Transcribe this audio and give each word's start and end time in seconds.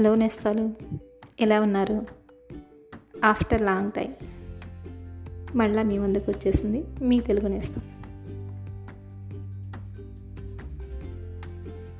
Hello 0.00 0.14
నేస్తాలు. 0.14 0.74
ఎలా 1.40 1.60
ఉన్నారు? 1.60 2.06
After 3.24 3.62
long 3.62 3.92
time. 3.92 4.12
మళ్ళా 5.54 5.82
మీ 5.82 5.98
ముందుకు 5.98 6.30
వచ్చేసింది 6.30 6.84
మీ 7.02 7.20
తెలుగు 7.20 7.48
నేస్తం. 7.48 7.82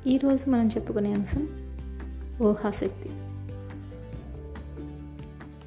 ఈరోజు 0.07 0.49
మనం 0.49 0.67
చెప్పుకునే 0.67 1.13
అంశం 1.13 1.47
ఊహాశక్తి 2.41 3.09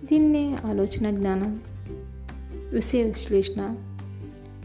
దీన్నే 0.07 0.55
ఆలోచన 0.55 1.11
జ్ఞానం 1.11 1.61
విషయ 2.73 3.03
విశ్లేషణ 3.03 3.77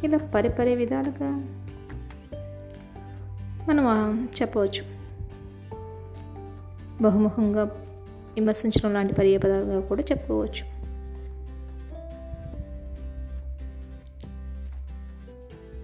ఇలా 0.04 0.18
పరిపరి 0.18 0.76
విధాలుగా 0.76 1.30
మనం 3.68 4.30
చెప్పవచ్చు. 4.42 4.99
బహుముఖంగా 7.02 7.64
విమర్శించడం 8.36 8.94
లాంటి 8.94 9.14
పర్యాపదాలుగా 9.14 9.80
కూడా 9.80 10.02
చెప్పుకోవచ్చు. 10.02 10.80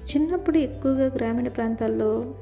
చిన్నప్పుడు 0.05 0.57
ఎక్కువగా 0.57 1.05
గ్రామీణ 1.15 1.47
ప్రాంతాల్లో 1.47 2.35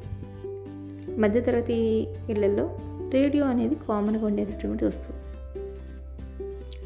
మధ్యతరగతి 1.17 2.07
ఇళ్ళలో 2.29 2.77
రేడియో 3.09 3.45
అనేది 3.45 3.75
కామన్గా 3.75 4.25
ఉండేటటువంటి 4.25 4.85
వస్తువు. 4.85 5.23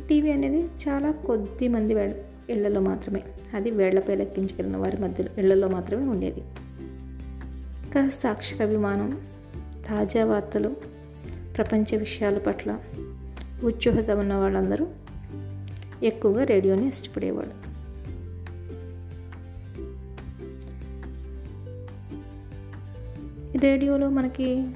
టీవీ 0.07 0.31
అనేది 0.31 0.61
చాలా 0.61 1.11
కొద్ది 1.11 1.67
మంది 1.67 1.93
ఇళ్ళలో 2.49 2.81
మాత్రమే. 2.81 3.23
అది 3.53 3.71
వేళ్ళపై 3.71 4.15
లెక్కించగలిగిన 4.15 4.77
వారి 4.77 5.01
మధ్యలో 5.01 5.29
ఇళ్ళలో 5.37 5.67
మాత్రమే 5.67 6.07
ఉండేది. 6.07 6.41
కాస్త 7.95 8.27
అక్షరాభిమానం 8.27 9.21
తాజా 9.89 10.25
వార్తలు 10.25 10.96
ప్రపంచ 11.57 11.97
విషయాల 11.97 12.37
పట్ల 12.37 12.79
ఉత్సుహత 13.63 14.11
ఉన్న 14.11 14.33
వాళ్ళందరూ 14.33 14.87
ఎక్కువగా 16.03 16.43
రేడియోని 16.43 16.87
ఇష్టపడేవాళ్ళు. 16.87 17.53
రేడియోలో 23.57 24.09
మనకి 24.09 24.67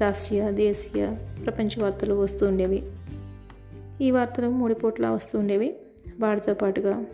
రాష్ట్రీయ 0.00 0.52
దేశీయ 0.52 1.14
ప్రపంచ 1.44 1.82
వార్తలు 1.82 2.14
వస్తూ 2.14 2.46
ఉండేవి. 2.46 2.90
ఈ 4.00 4.10
వార్తలు 4.10 4.48
మూడు 4.48 4.74
పూట్ల 4.74 5.06
వస్తూ 5.06 5.38
ఉండేవి. 5.38 5.76
వాటితో 6.20 6.54
పాటుగా 6.54 7.04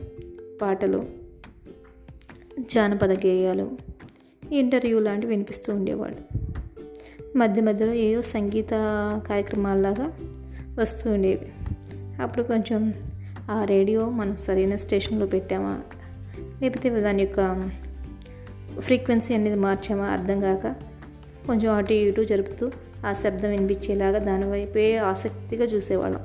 పాటలు 0.62 1.04
జానపద 2.60 3.12
గేయాలు 3.12 3.70
ఇంటర్వ్యూ 4.52 4.98
లాంటివి 4.98 5.32
వినిపిస్తూ 5.32 5.74
ఉండేవాళ్ళు. 5.74 6.43
మధ్య 7.36 7.62
మధ్యలో 7.62 7.92
ఏవో 7.92 8.22
సంగీత 8.22 8.70
కార్యక్రమాల్లాగా 9.28 10.12
వస్తూ 10.80 11.12
ఉండేవి. 11.12 11.52
అప్పుడు 12.22 12.42
కొంచెం 12.42 12.94
ఆ 13.50 13.64
రేడియో 13.64 14.10
మనం 14.10 14.36
సరైన 14.36 14.76
స్టేషన్లో 14.76 15.26
పెట్టామా? 15.26 15.80
లేకపోతే 16.62 17.00
దాని 17.00 17.22
యొక్క 17.22 17.70
ఫ్రీక్వెన్సీ 18.78 19.34
అనేది 19.34 19.56
మార్చామా? 19.56 20.04
అర్థం 20.04 20.40
కాక 20.40 20.66
కొంచెం 21.46 21.74
అటు 21.74 21.92
ఇటు 21.92 22.22
జరుపుతూ 22.22 22.70
ఆ 23.06 23.12
శబ్దం 23.12 23.48
వినిపించేలాగా 23.48 24.18
దానివైపే 24.18 24.96
ఆసక్తిగా 24.96 25.64
చూసేవాళ్ళం. 25.64 26.20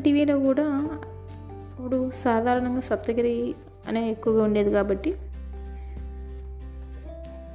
టీవీలో 0.00 0.38
కూడా 0.38 0.90
ఇప్పుడు 1.72 2.10
సాధారణంగా 2.10 2.80
సప్తగిరి 2.80 3.54
అనే 3.88 4.10
ఎక్కువగా 4.10 4.44
ఉండేది 4.44 4.70
కాబట్టి 4.70 5.14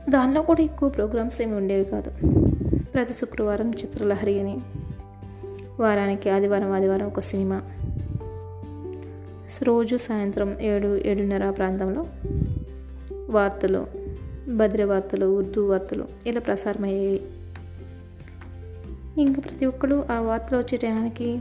దానిలో 0.09 0.41
కూడా 0.41 0.61
ఎక్కువ 0.61 0.89
ప్రోగ్రామ్స్ 0.89 1.41
ఏమి 1.41 1.55
ఉండేవి 1.55 1.85
కాదు. 1.85 2.11
ప్రతి 2.93 3.13
శుక్రవారం 3.13 3.71
చిత్రలహరి 3.71 4.39
అని 4.39 4.57
వారానికి 5.79 6.29
ఆదివారం 6.29 6.71
ఆదివారం 6.71 7.07
ఒక 7.07 7.19
సినిమా. 7.19 7.61
రోజు 9.63 9.97
సాయంత్రం 9.97 10.59
ఏడు 10.59 11.01
ఏడున్నర 11.05 11.49
ప్రాంతంలో 11.49 12.05
వార్తలు 13.29 13.87
భద్ర 14.55 14.83
వార్తలు 14.83 15.25
ఉర్దూ 15.25 15.65
వార్తలు 15.65 16.05
ఇలా 16.25 16.39
ప్రసారమయ్యాయి 16.39 17.21
ఇంకా 19.17 19.41
ప్రతి 19.41 19.65
ఒక్కరు 19.65 20.05
ఆ 20.11 20.19
వార్తలు 20.19 20.57
వచ్చే 20.59 20.77
టయానికి 20.77 21.39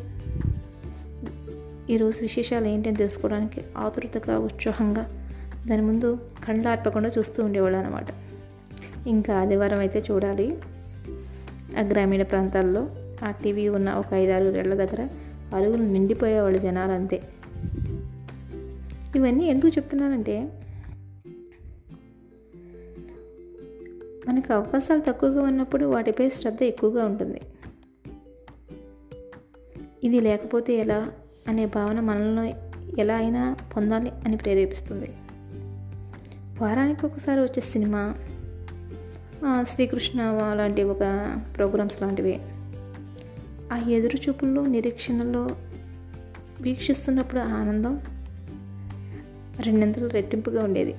ఈరోజు 1.90 2.22
విశేషాలు 2.22 2.68
ఏంటని 2.68 2.96
తెలుసుకోవడానికి 2.96 3.60
ఆతృతగా 3.78 4.38
ఉత్సాహంగా 4.38 5.06
దాని 5.68 5.82
ముందు 5.82 6.18
కళ్ళార్పకుండా 6.44 7.10
చూస్తూ 7.18 7.44
ఉండేవాళ్ళు 7.44 7.78
అనమాట 7.78 8.06
ఇంకా 9.08 9.40
ఆదివారం 9.40 9.78
అయితే 9.78 10.04
చూడాలి. 10.10 10.58
ఆ 11.78 11.80
గ్రామీణ 11.80 12.22
ప్రాంతాల్లో 12.22 12.90
ఆ 13.24 13.30
టీవీ 13.30 13.68
ఉన్న 13.68 13.92
ఒక 13.92 14.14
ఐదారు 14.14 14.44
ఏళ్ళ 14.44 14.74
దగ్గర 14.74 15.08
అరుగులు 15.54 15.82
నిండిపోయేవాళ్ళు 15.82 16.58
జనాలు 16.58 16.92
అంతే. 16.92 17.22
ఇవన్నీ 19.16 19.44
ఎందుకు 19.44 19.68
చెప్తున్నానంటే 19.68 20.52
మనకు 24.28 24.52
అవకాశాలు 24.52 25.00
తక్కువగా 25.00 25.42
ఉన్నప్పుడు 25.42 25.86
వాటిపై 25.86 26.28
శ్రద్ధ 26.28 26.62
ఎక్కువగా 26.62 27.04
ఉంటుంది. 27.04 27.40
ఇది 30.04 30.20
లేకపోతే 30.20 30.74
ఎలా 30.74 31.10
అనే 31.48 31.66
భావన 31.66 32.00
మనల్ని 32.00 32.54
ఎలా 33.00 33.14
అయినా 33.14 33.56
పొందాలి 33.76 34.12
అని 34.24 34.36
ప్రేరేపిస్తుంది. 34.36 35.10
వారానికి 36.60 37.06
ఒకసారి 37.06 37.40
వచ్చే 37.40 37.60
సినిమా 37.60 38.14
శ్రీకృష్ణ 39.62 40.22
లాంటి 40.54 40.82
ఒక 40.82 40.98
ప్రోగ్రామ్స్ 41.56 42.02
లాంటివి. 42.02 42.40
ఆ 43.72 43.90
ఎదురు 43.90 44.16
చూపుల్లో 44.16 44.66
నిరీక్షణలో 44.66 45.48
వీక్షిస్తున్నప్పుడు 46.60 47.40
ఆనందం 47.40 48.00
రెండింతలు 49.60 50.06
రెట్టింపుగా 50.06 50.64
ఉండేది. 50.64 50.94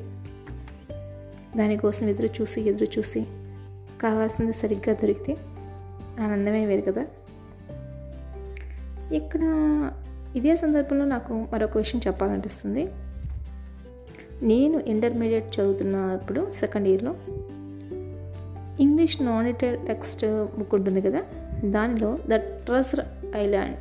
దానికోసం 1.58 2.08
ఎదురు 2.08 2.30
చూసి 2.42 2.62
ఎదురు 2.62 2.88
చూసి 2.98 3.26
కావాల్సింది 4.02 4.54
సరిగ్గా 4.54 4.94
దొరికితే 4.94 5.38
ఆనందమే 6.22 6.66
వేరు 6.66 6.92
కదా. 6.92 7.06
ఇక్కడ 9.14 9.42
ఇదే 10.36 10.56
సందర్భంలో 10.56 11.06
నాకు 11.06 11.48
మరొక 11.54 11.78
విషయం 11.78 12.02
చెప్పాలనిపిస్తుంది. 12.08 12.88
నేను 14.42 14.80
ఇంటర్మీడియట్ 14.80 15.60
చదువుతున్నప్పుడు 15.60 16.52
సెకండ్ 16.52 16.88
ఇయర్లో 16.88 17.16
ఇంగ్లీష్ 18.80 19.22
నాన్ 19.22 19.54
టెక్స్ట్ 19.56 20.26
బుక్ 20.58 20.76
ఉంటుంది 20.76 21.02
కదా 21.02 21.24
దానిలో 21.66 22.18
ద 22.30 22.34
ట్రెజర్ 22.36 23.06
ఐలాండ్ 23.36 23.78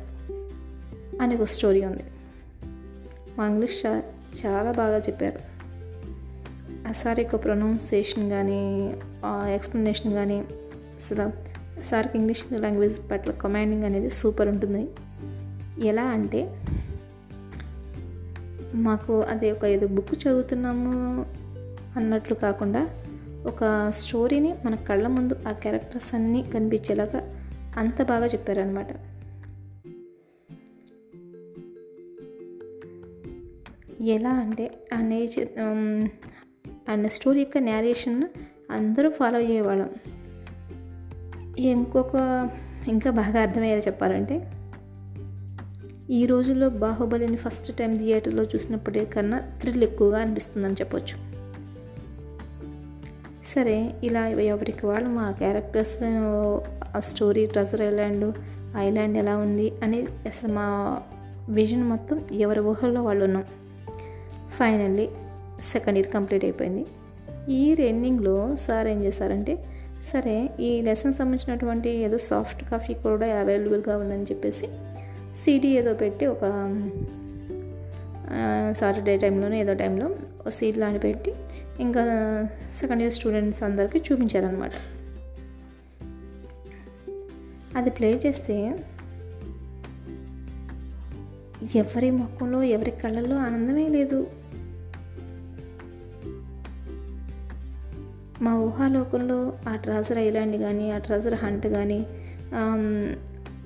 అనే 1.21 1.35
ఒక 1.35 1.43
స్టోరీ 1.43 1.85
ఉంది. 1.85 2.03
మా 3.37 3.47
ఇంగ్లీష్ 3.47 3.81
సార్ 3.81 4.03
చాలా 4.45 4.71
బాగా 4.71 4.97
చెప్పారు. 4.97 5.39
ఆ 6.87 6.91
సార్ 6.91 7.19
యొక్క 7.19 7.35
ప్రొనౌన్సియేషన్ 7.35 8.29
కానీ 8.29 8.93
ఎక్స్ప్లెనేషన్ 9.25 10.13
కానీ 10.13 10.39
అసలు 10.39 11.31
సార్కి 11.83 12.17
ఇంగ్లీష్ 12.17 12.61
లాంగ్వేజ్ 12.61 13.11
పట్ల 13.11 13.31
కమాండింగ్ 13.31 13.83
అనేది 13.83 14.09
సూపర్ 14.09 14.47
ఉంటుంది. 14.47 14.87
ఎలా 15.87 16.03
అంటే 16.03 16.65
మాకు 18.75 19.21
అది 19.21 19.51
ఒక 19.51 19.65
ఏదో 19.65 19.87
బుక్ 19.87 20.27
చదువుతున్నాము 20.27 21.25
అన్నట్లు 21.97 22.35
కాకుండా 22.35 22.89
ఒక 23.45 23.89
స్టోరీని 23.89 24.55
మన 24.65 24.75
కళ్ళ 24.75 25.07
ముందు 25.07 25.35
ఆ 25.47 25.51
క్యారెక్టర్స్ 25.51 26.15
అన్నీ 26.15 26.43
కనిపించేలాగా 26.43 27.43
అంత 27.77 28.03
బాగా 28.03 28.25
చెప్పారనమాట 28.25 28.87
ఎలా 34.01 34.29
అంటే 34.29 34.85
ఆ 34.93 35.01
నేచర్ 35.01 35.47
ఆ 36.89 37.03
స్టోరీ 37.07 37.39
యొక్క 37.39 37.57
నేరేషన్ 37.57 38.23
అందరూ 38.71 39.09
ఫాలో 39.09 39.37
అయ్యేవాళ్ళం. 39.37 39.89
ఇంకొక 41.57 42.15
ఇంకా 42.87 43.11
బాగా 43.11 43.41
అర్థమయ్యేది 43.41 43.81
చెప్పాలంటే 43.87 44.51
ఈ 46.09 46.25
రోజుల్లో 46.25 46.69
బాహుబలిని 46.69 47.37
ఫస్ట్ 47.37 47.77
టైం 47.77 47.93
థియేటర్లో 47.93 48.43
చూసినప్పటి 48.43 49.05
కన్నా 49.05 49.39
థ్రిల్ 49.61 49.83
ఎక్కువగా 49.83 50.21
అనిపిస్తుందని 50.21 50.73
చెప్పొచ్చు. 50.73 51.28
సరే 53.55 53.93
ఇలా 54.03 54.27
ఎవరికి 54.27 54.85
వాళ్ళు 54.85 55.09
మా 55.09 55.31
characters 55.31 55.97
story 56.99 57.45
treasure 57.45 57.81
island 57.81 58.33
island 58.77 59.17
ఎలా 59.17 59.37
ఉంది 59.37 59.71
అని 59.83 60.01
అసలు 60.01 60.53
మా 60.53 60.99
విజన్ 61.49 61.83
మొత్తం 61.83 62.21
ఎవరి 62.31 62.59
ఊహల్లో 62.59 63.03
వాళ్ళు 63.03 63.25
ఉన్నాం. 63.25 63.43
ఫైనల్లీ 64.49 65.09
సెకండ్ 65.71 65.97
ఇయర్ 65.97 66.13
కంప్లీట్ 66.13 66.45
అయిపోయింది. 66.45 66.85
ఈ 67.49 67.67
ఇయర్ 67.67 67.79
ఎండింగ్లో 67.79 68.55
సార్ 68.55 68.87
ఏం 68.87 69.03
చేశారంటే 69.03 69.65
సరే 70.13 70.49
ఈ 70.59 70.81
లెసన్ 70.81 71.13
సంబంధించినటువంటి 71.13 71.89
ఏదో 71.89 72.17
సాఫ్ట్ 72.17 72.71
కాఫీ 72.71 72.93
కూడా 72.93 73.39
అవైలబుల్గా 73.39 73.97
ఉందని 73.97 74.23
చెప్పేసి 74.23 74.67
సీడీ 75.35 75.67
ఏదో 75.67 75.93
పెట్టి 75.93 76.25
ఒక 76.25 76.43
సాటర్డే 78.73 79.17
టైంలోనే 79.17 79.61
ఏదో 79.61 79.73
టైంలో 79.73 80.15
సీట్ 80.49 80.77
లాంటి 80.77 80.99
పెట్టి 80.99 81.33
ఇంకా 81.79 82.03
సెకండ్ 82.79 83.01
ఇయర్ 83.01 83.13
స్టూడెంట్స్ 83.13 83.63
అందరికీ 83.63 84.01
చూపించారనమాట 84.11 84.71
అది 87.77 87.89
ప్లే 87.89 88.13
చేస్తే 88.25 88.79
ఎవరి 91.75 92.11
ముఖంలో 92.11 92.63
ఎవరి 92.63 92.91
కళ్ళల్లో 92.91 93.35
ఆనందమే 93.35 93.87
లేదు. 93.87 94.27
మా 98.41 98.55
ఊహాలోకంలో 98.55 99.53
ఆ 99.69 99.75
ట్రాజర్ 99.75 100.17
ఐలాండ్ 100.17 100.57
కానీ 100.57 100.91
ఆ 100.91 100.97
ట్రాజర్ 100.97 101.33
హంట్ 101.33 101.67
కానీ 101.67 102.05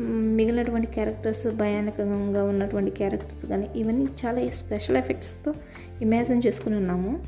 మిగిలినటువంటి 0.01 0.87
క్యారెక్టర్స్ 0.87 1.47
భయానకంగా 1.47 2.43
ఉన్నటువంటి 2.43 2.91
క్యారెక్టర్స్ 2.91 3.45
కానీ 3.45 3.69
ఇవన్నీ 3.75 4.03
చాలా 4.03 4.51
స్పెషల్ 4.51 4.97
ఎఫెక్ట్స్తో 4.97 5.53
ఇమాజిన్ 6.01 6.41
చేసుకుని 6.47 6.75
ఉన్నాము. 6.75 7.23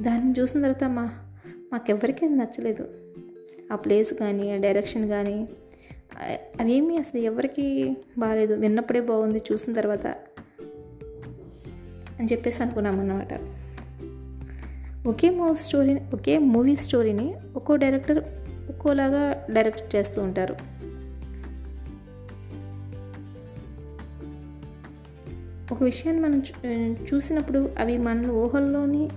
దాన్ని 0.00 0.40
చూసిన 0.40 0.60
తర్వాత 0.60 0.84
మా 0.84 1.10
మాకెవ్వరికీ 1.72 2.26
అది 2.26 2.34
నచ్చలేదు. 2.34 2.88
ఆ 3.72 3.76
ప్లేస్ 3.76 4.14
కానీ 4.14 4.52
ఆ 4.52 4.56
డైరెక్షన్ 4.56 5.08
కానీ 5.08 5.48
అవేమీ 6.60 6.96
అసలు 6.96 7.20
ఎవరికి 7.20 7.96
బాగాలేదు 8.18 8.54
విన్నప్పుడే 8.54 9.00
బాగుంది 9.00 9.40
చూసిన 9.52 9.72
తర్వాత 9.72 10.06
అని 12.18 12.28
చెప్పేసి 12.32 12.62
అనుకున్నాం 12.62 13.00
అన్నమాట. 13.00 13.40
ఒకే 15.08 15.30
మూవీ 15.30 15.54
స్టోరీని 15.54 16.00
ఒకే 16.14 16.38
మూవీ 16.38 16.76
స్టోరీని 16.76 17.34
ఒక్కో 17.56 17.76
డైరెక్టర్ 17.76 18.18
ఒక్కోలాగా 18.70 19.46
డైరెక్ట్ 19.50 19.96
చేస్తూ 19.96 20.22
ఉంటారు. 20.22 20.56
ఒక 25.80 25.84
విషయాన్ని 25.84 26.22
మనం 26.22 26.42
చూసినప్పుడు 27.14 27.70
అవి 27.78 27.98
మన 27.98 28.30
ఊహల్లోని 28.30 29.08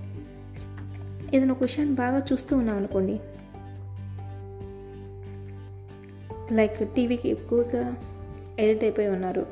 ఏదైనా 1.33 1.51
ఒక 1.51 1.57
విషయాన్ని 1.62 1.95
బాగా 1.95 2.21
చూస్తూ 2.33 2.57
ఉన్నాం 2.57 2.77
అనుకోండి. 2.77 3.19
లైక్ 6.56 6.95
టీవీకి 6.95 7.30
ఎక్కువగా 7.30 7.95
ఎడిట్ 8.60 8.83
అయిపోయి 8.83 9.07
ఉన్నారు. 9.07 9.45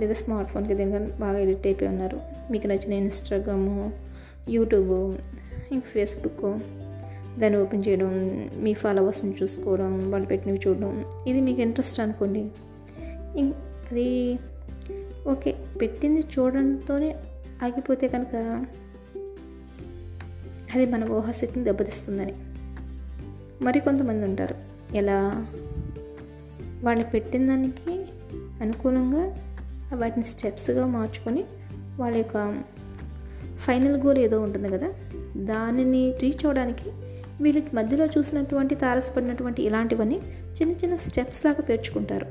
లేదా 0.00 0.12
స్మార్ట్ 0.12 0.50
ఫోన్కి 0.50 0.74
దీనికన్నా 0.74 1.10
బాగా 1.20 1.38
ఎడిట్ 1.38 1.66
అయిపోయి 1.66 1.90
ఉన్నారు. 1.90 2.20
మీకు 2.50 2.66
నచ్చిన 2.66 2.92
ఇన్స్టాగ్రాము 2.92 3.92
యూట్యూబ్ 4.48 5.16
ఇంక 5.72 5.82
ఫేస్బుక్ 5.94 6.58
దాన్ని 7.38 7.60
ఓపెన్ 7.60 7.84
చేయడం 7.88 8.10
మీ 8.56 8.74
ఫాలోవర్స్ని 8.74 9.34
చూసుకోవడం 9.42 10.10
వాళ్ళు 10.10 10.28
పెట్టినవి 10.28 10.60
చూడడం 10.68 11.04
ఇది 11.26 11.40
మీకు 11.40 11.60
ఇంట్రెస్ట్ 11.60 12.00
అనుకోండి. 12.00 12.48
అది 13.90 14.38
ఓకే 15.28 15.56
పెట్టింది 15.80 16.20
చూడడంతోనే 16.20 17.16
ఆగిపోతే 17.62 18.08
కనుక 18.08 18.34
అది 20.74 20.86
మన 20.86 21.04
ఊహాశక్తిని 21.04 21.64
దెబ్బతీస్తుందని. 21.64 22.34
మరి 23.62 23.80
కొంతమంది 23.80 24.24
ఉంటారు. 24.24 24.54
ఎలా? 24.94 25.46
వాళ్ళు 26.82 27.04
పెట్టిన 27.04 27.46
దానికి 27.46 28.04
అనుకూలంగా 28.60 29.24
వాటిని 29.94 30.24
స్టెప్స్గా 30.24 30.86
మార్చుకొని 30.86 31.44
వాళ్ళ 31.98 32.16
యొక్క 32.16 32.62
ఫైనల్ 33.56 33.96
గోల్ 33.96 34.18
ఏదో 34.18 34.42
ఉంటుంది 34.42 34.68
కదా? 34.68 34.92
దానిని 35.36 36.12
రీచ్ 36.22 36.46
అవడానికి 36.46 36.90
వీళ్ళకి 37.42 37.76
మధ్యలో 37.76 38.06
చూసినటువంటి 38.06 38.74
తారసపడినటువంటి 38.74 39.62
ఇలాంటివన్నీ 39.62 40.20
చిన్న 40.62 40.72
చిన్న 40.72 40.96
స్టెప్స్ 40.96 41.44
లాగా 41.44 41.62
పేర్చుకుంటారు. 41.62 42.26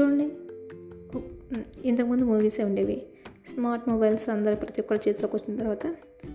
చూడండి. 0.00 0.28
ఇంతకుముందు 1.84 2.24
మూవీసే 2.24 2.64
ఉండేవి 2.64 3.02
స్మార్ట్ 3.46 3.88
మొబైల్స్ 3.88 4.28
అందరు 4.28 4.56
ప్రతి 4.56 4.80
ఒక్కరి 4.80 5.00
చేతిలోకి 5.08 5.36
వచ్చిన 5.36 5.58
తర్వాత 5.58 5.86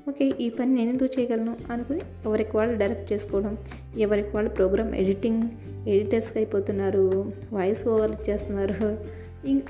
ఓకే 0.10 0.26
ఈ 0.40 0.50
పని 0.50 0.74
నేను 0.74 0.90
ఎందుకు 0.90 1.20
చేయగలను 1.20 1.56
అనుకుని 1.72 2.02
ఎవరికి 2.26 2.58
వాళ్ళు 2.58 2.78
డైరెక్ట్ 2.78 3.14
చేసుకోవడం 3.14 3.58
ఎవరికి 3.98 4.30
వాళ్ళు 4.30 4.52
ప్రోగ్రామ్ 4.52 4.96
ఎడిటింగ్ 4.96 5.44
ఎడిటర్స్కి 5.88 6.40
అయిపోతున్నారు 6.40 7.34
వాయిస్ 7.54 7.88
ఓవర్ 7.88 8.30
చేస్తున్నారు 8.30 9.16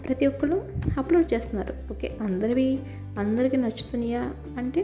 ప్రతి 0.07 0.25
ఒక్కరు 0.25 0.63
అప్లోడ్ 0.98 1.33
చేస్తున్నారు. 1.33 1.94
ఓకే 1.94 2.18
అందరివి 2.21 2.80
అందరికీ 3.18 3.57
నచ్చుతున్నాయా 3.57 4.33
అంటే 4.57 4.81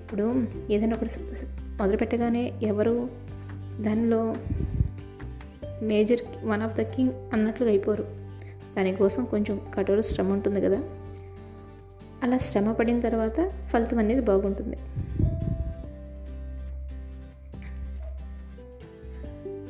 ఇప్పుడు 0.00 0.44
ఏదైనా 0.70 0.96
ఒకటి 0.96 1.10
మొదలు 1.80 1.96
పెట్టగానే 1.96 2.52
ఎవరు 2.62 3.08
దానిలో 3.80 4.36
major 5.82 6.46
one 6.46 6.62
of 6.62 6.76
the 6.76 6.80
king 6.80 7.10
అన్నట్లుగా 7.32 7.70
అయిపోరు. 7.70 8.06
దానికోసం 8.76 9.24
కొంచెం 9.24 9.60
కఠోర 9.74 10.00
శ్రమ 10.00 10.32
ఉంటుంది 10.32 10.60
కదా. 10.60 10.82
అలా 12.22 12.38
శ్రమ 12.38 12.72
పడిన 12.72 13.00
తర్వాత 13.00 13.52
ఫలితం 13.66 13.98
అనేది 13.98 14.20
బాగుంటుంది. 14.20 14.76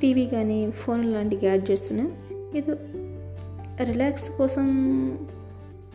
టీవీ 0.00 0.26
కానీ 0.26 0.70
ఫోన్ 0.70 1.12
లాంటి 1.12 1.36
గ్యాడ్జెట్స్ని 1.36 2.08
ఏదో 2.58 2.76
రిలాక్స్ 3.82 4.30
కోసం 4.30 4.66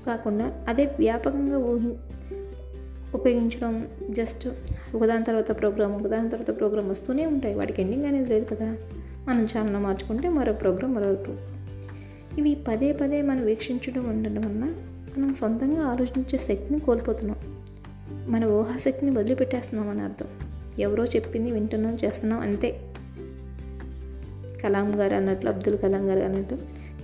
కాకుండా 0.05 0.65
అదే 0.67 0.85
వ్యాపకంగా 0.85 1.57
ఊహి 1.57 1.93
ఉపయోగించడం 3.13 3.89
జస్ట్ 4.09 4.47
ఒకదాని 4.95 5.23
తర్వాత 5.23 5.59
ప్రోగ్రామ్ 5.59 5.93
ఒకదాని 5.93 6.29
తర్వాత 6.29 6.57
ప్రోగ్రామ్ 6.57 6.89
వస్తూనే 6.89 7.25
ఉంటాయి. 7.25 7.55
వాటికి 7.55 7.81
ఎండింగ్ 7.81 8.05
అనేది 8.05 8.29
లేదు 8.29 8.55
కదా. 8.55 8.75
మనం 9.27 9.43
ఛానల్ 9.43 9.83
మార్చుకుంటే 9.83 10.29
మరో 10.29 10.53
ప్రోగ్రాం 10.53 10.93
మరో 10.93 11.17
ఇవి 12.37 12.57
పదే 12.67 12.91
పదే 12.91 13.21
మనం 13.21 13.45
వీక్షించడం 13.45 14.09
ఉండడం 14.09 14.41
వలన 14.41 14.73
మనం 15.17 15.33
సొంతంగా 15.33 15.83
ఆలోచించే 15.83 16.37
శక్తిని 16.37 16.79
కోల్పోతున్నాం. 16.79 17.37
మన 18.29 18.45
ఊహాశక్తిని 18.45 19.11
వదిలిపెట్టేస్తున్నాం 19.11 19.89
అని 19.89 20.01
అర్థం. 20.01 20.27
ఎవరో 20.79 21.05
చెప్పింది 21.05 21.51
వింటున్నాం 21.51 21.97
చేస్తున్నాం 22.05 22.39
అంతే. 22.39 22.93
కలాం 24.63 24.99
గారు 24.99 25.13
అన్నట్లు 25.13 25.49
అబ్దుల్ 25.49 25.77
కలాం 25.77 26.09
గారు 26.09 26.19
అన్నట్టు 26.19 26.57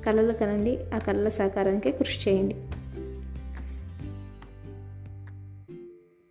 కళలు 0.05 0.33
కనండి 0.33 0.79
ఆ 0.95 0.97
కళల 0.97 1.29
సాకారానికే 1.29 1.91
కృషి 1.91 2.29
చేయండి. 2.29 2.55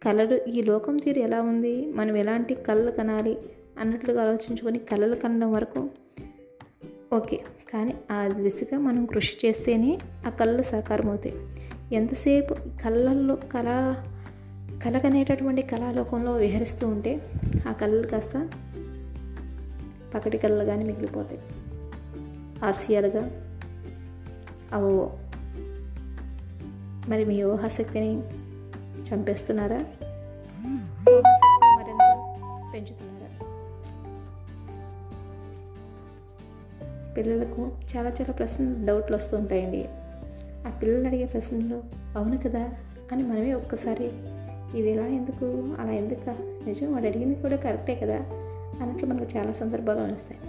కళలు 0.02 0.50
ఈ 0.50 0.62
లోకం 0.62 0.96
తీరు 0.96 1.18
ఎలా 1.18 1.42
ఉంది? 1.42 1.92
మనం 1.92 2.16
ఎలాంటి 2.16 2.54
కళలు 2.54 2.90
కనాలి? 2.90 3.38
అన్నట్లుగా 3.80 4.22
ఆలోచించుకొని 4.22 4.78
కళలు 4.78 5.14
కనడం 5.14 5.52
వరకు 5.52 5.90
ఓకే. 7.12 7.40
కానీ 7.72 7.94
ఆ 8.10 8.26
దిశగా 8.26 8.78
మనం 8.78 9.06
కృషి 9.06 9.46
చేస్తేనే 9.46 9.98
ఆ 10.26 10.28
కళలు 10.28 10.62
సాకారం 10.62 11.08
అవుతాయి. 11.08 11.34
ఎంతసేపు 11.94 12.56
కళ్ళల్లో 12.84 13.36
కళ 13.36 13.94
కలగనేటటువంటి 14.84 15.62
కళాలోకంలో 15.62 16.32
విహరిస్తూ 16.32 16.88
ఉంటే 16.88 17.30
ఆ 17.68 17.72
కళలు 17.72 18.06
కాస్త 18.06 18.50
పకటి 20.14 20.38
కళ్ళగానే 20.38 20.84
మిగిలిపోతాయి. 20.84 21.40
హాస్యాలుగా 22.58 23.30
అవో 24.72 25.18
మరి 27.08 27.24
మీ 27.24 27.42
ఊహాశక్తిని 27.42 28.22
చంపేస్తున్నారా? 29.02 29.76
ఊహాశక్తిని 29.76 31.78
మరింత 31.78 32.02
పెంచుతున్నారా? 32.74 33.05
పిల్లలకు 37.16 37.72
చాలా 37.96 38.08
చాలా 38.08 38.32
ప్రశ్నలు 38.32 38.86
డౌట్లు 38.86 39.16
వస్తూ 39.16 39.36
ఉంటాయండి. 39.36 39.88
ఆ 40.66 40.78
పిల్లలు 40.82 41.06
అడిగే 41.06 41.24
ప్రశ్నలు 41.24 41.82
అవును 42.18 42.38
కదా? 42.38 42.70
అని 43.12 43.22
మనమే 43.22 43.52
ఒక్కసారి 43.52 44.10
ఇది 44.78 44.90
ఇలా 44.90 45.06
ఎందుకు? 45.06 45.74
అలా 45.80 45.92
ఎందుకు? 45.92 46.30
నిజం 46.68 46.92
వాడు 46.92 47.06
అడిగింది 47.06 47.42
కూడా 47.42 47.56
కరెక్టే 47.56 47.94
కదా? 47.94 48.16
అన్నట్లు 48.80 49.06
మనకు 49.06 49.38
చాలా 49.38 49.52
సందర్భాలు 49.52 49.98
అనిస్తాయి 49.98 50.40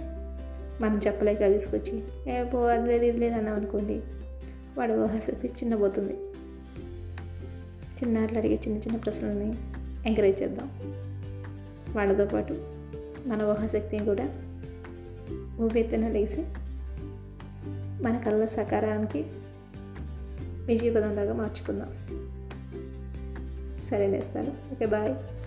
మనం 0.82 1.00
చెప్పలేక 1.06 1.38
తీసుకొచ్చి 1.38 2.02
ఏ 2.28 2.44
పో 2.44 2.58
అది 2.58 2.88
లేదు 2.88 3.04
ఇది 3.04 3.20
లేదు 3.20 3.34
అన్నాం 3.34 3.54
అనుకోండి 3.54 4.00
వాడు 4.78 4.92
ఊహాశక్తి 4.92 5.48
చిన్నబోతుంది. 5.48 6.12
చిన్నారులు 8.02 8.38
అడిగే 8.38 8.54
చిన్న 8.54 8.78
చిన్న 8.78 8.96
ప్రశ్నల్ని 8.96 9.54
ఎంకరేజ్ 10.06 10.42
చేద్దాం. 10.42 10.70
వాళ్ళతో 11.96 12.24
పాటు 12.24 12.62
మన 13.26 13.42
ఊహాశక్తిని 13.42 14.04
కూడా 14.04 14.28
ఊపెత్తున 15.60 16.08
లేచి 16.08 16.44
మన 18.02 18.22
కళ్ళ 18.26 18.44
సకారానికి 18.44 19.24
విజయపదంలాగా 20.66 21.32
మార్చుకుందాం. 21.32 21.90
సరే 23.90 24.06
నేస్తాను. 24.06 24.52
Okay 24.72 24.86
bye. 24.86 25.37